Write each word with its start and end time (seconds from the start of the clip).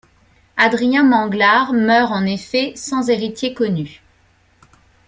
Adrien 0.57 1.03
Manglard 1.03 1.73
meurt 1.73 2.11
en 2.11 2.25
effet 2.25 2.73
sans 2.75 3.07
héritier 3.11 3.53
connu. 3.53 4.01